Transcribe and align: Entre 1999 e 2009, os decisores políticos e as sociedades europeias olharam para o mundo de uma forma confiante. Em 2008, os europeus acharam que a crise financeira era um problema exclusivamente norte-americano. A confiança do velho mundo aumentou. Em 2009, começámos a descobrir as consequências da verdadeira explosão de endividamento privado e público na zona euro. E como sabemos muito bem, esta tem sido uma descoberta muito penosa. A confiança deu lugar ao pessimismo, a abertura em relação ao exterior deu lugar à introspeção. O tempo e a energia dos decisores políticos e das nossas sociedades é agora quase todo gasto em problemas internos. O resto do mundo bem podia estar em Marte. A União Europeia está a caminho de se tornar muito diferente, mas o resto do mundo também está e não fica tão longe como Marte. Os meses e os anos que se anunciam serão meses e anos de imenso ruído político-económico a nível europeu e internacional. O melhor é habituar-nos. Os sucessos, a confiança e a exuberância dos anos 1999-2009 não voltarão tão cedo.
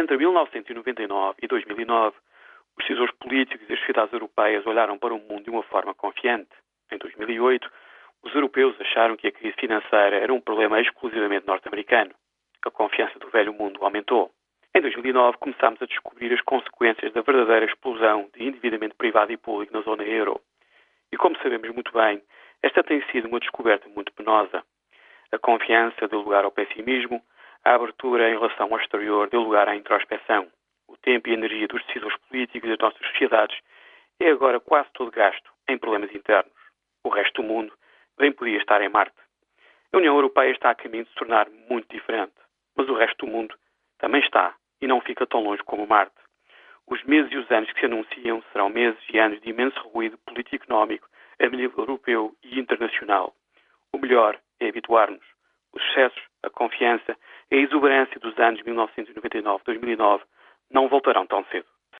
Entre 0.00 0.16
1999 0.16 1.36
e 1.42 1.46
2009, 1.46 2.16
os 2.78 2.84
decisores 2.84 3.14
políticos 3.16 3.68
e 3.68 3.74
as 3.74 3.78
sociedades 3.80 4.14
europeias 4.14 4.66
olharam 4.66 4.96
para 4.96 5.12
o 5.12 5.18
mundo 5.18 5.42
de 5.42 5.50
uma 5.50 5.62
forma 5.64 5.94
confiante. 5.94 6.48
Em 6.90 6.96
2008, 6.96 7.70
os 8.22 8.34
europeus 8.34 8.74
acharam 8.80 9.14
que 9.14 9.26
a 9.26 9.32
crise 9.32 9.54
financeira 9.60 10.16
era 10.16 10.32
um 10.32 10.40
problema 10.40 10.80
exclusivamente 10.80 11.46
norte-americano. 11.46 12.12
A 12.64 12.70
confiança 12.70 13.18
do 13.18 13.28
velho 13.28 13.52
mundo 13.52 13.84
aumentou. 13.84 14.30
Em 14.74 14.80
2009, 14.80 15.36
começámos 15.36 15.82
a 15.82 15.86
descobrir 15.86 16.32
as 16.32 16.40
consequências 16.40 17.12
da 17.12 17.20
verdadeira 17.20 17.66
explosão 17.66 18.30
de 18.34 18.42
endividamento 18.42 18.96
privado 18.96 19.30
e 19.32 19.36
público 19.36 19.74
na 19.74 19.82
zona 19.82 20.04
euro. 20.04 20.40
E 21.12 21.16
como 21.18 21.36
sabemos 21.42 21.68
muito 21.74 21.92
bem, 21.92 22.22
esta 22.62 22.82
tem 22.82 23.02
sido 23.12 23.28
uma 23.28 23.38
descoberta 23.38 23.86
muito 23.90 24.14
penosa. 24.14 24.64
A 25.30 25.38
confiança 25.38 26.08
deu 26.08 26.20
lugar 26.20 26.46
ao 26.46 26.50
pessimismo, 26.50 27.22
a 27.64 27.74
abertura 27.74 28.30
em 28.30 28.38
relação 28.38 28.68
ao 28.70 28.80
exterior 28.80 29.28
deu 29.28 29.40
lugar 29.40 29.68
à 29.68 29.76
introspeção. 29.76 30.50
O 30.88 30.96
tempo 30.96 31.28
e 31.28 31.32
a 31.32 31.34
energia 31.34 31.68
dos 31.68 31.84
decisores 31.86 32.16
políticos 32.28 32.68
e 32.68 32.72
das 32.72 32.78
nossas 32.78 33.06
sociedades 33.08 33.58
é 34.18 34.30
agora 34.30 34.60
quase 34.60 34.88
todo 34.92 35.10
gasto 35.10 35.50
em 35.68 35.78
problemas 35.78 36.14
internos. 36.14 36.52
O 37.04 37.08
resto 37.08 37.42
do 37.42 37.48
mundo 37.48 37.72
bem 38.18 38.32
podia 38.32 38.58
estar 38.58 38.82
em 38.82 38.88
Marte. 38.88 39.16
A 39.92 39.96
União 39.96 40.14
Europeia 40.14 40.52
está 40.52 40.70
a 40.70 40.74
caminho 40.74 41.04
de 41.04 41.10
se 41.10 41.16
tornar 41.16 41.48
muito 41.68 41.88
diferente, 41.88 42.34
mas 42.76 42.88
o 42.88 42.94
resto 42.94 43.26
do 43.26 43.32
mundo 43.32 43.54
também 43.98 44.20
está 44.20 44.54
e 44.80 44.86
não 44.86 45.00
fica 45.00 45.26
tão 45.26 45.42
longe 45.42 45.62
como 45.64 45.86
Marte. 45.86 46.14
Os 46.86 47.02
meses 47.04 47.30
e 47.32 47.36
os 47.36 47.50
anos 47.50 47.70
que 47.72 47.80
se 47.80 47.86
anunciam 47.86 48.42
serão 48.52 48.68
meses 48.68 49.00
e 49.12 49.18
anos 49.18 49.40
de 49.40 49.50
imenso 49.50 49.80
ruído 49.88 50.18
político-económico 50.18 51.08
a 51.40 51.46
nível 51.46 51.78
europeu 51.78 52.34
e 52.42 52.58
internacional. 52.58 53.34
O 53.92 53.98
melhor 53.98 54.38
é 54.58 54.68
habituar-nos. 54.68 55.24
Os 55.72 55.82
sucessos, 55.84 56.22
a 56.42 56.50
confiança 56.50 57.16
e 57.50 57.56
a 57.56 57.60
exuberância 57.60 58.18
dos 58.20 58.38
anos 58.38 58.62
1999-2009 58.62 60.20
não 60.70 60.88
voltarão 60.88 61.26
tão 61.26 61.44
cedo. 61.46 61.66